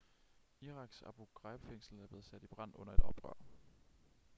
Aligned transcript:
iraks 0.61 1.01
abu 1.03 1.27
ghraib-fængsel 1.35 1.99
er 1.99 2.07
blevet 2.07 2.25
sat 2.25 2.43
i 2.43 2.47
brand 2.47 2.75
under 2.75 2.93
et 2.93 2.99
oprør 3.03 3.37